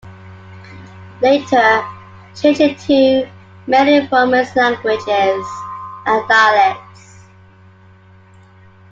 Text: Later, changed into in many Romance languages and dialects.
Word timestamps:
Later, 1.21 1.85
changed 2.35 2.59
into 2.59 2.91
in 2.91 3.29
many 3.67 3.99
Romance 4.07 4.55
languages 4.55 5.45
and 6.07 6.27
dialects. 6.27 7.19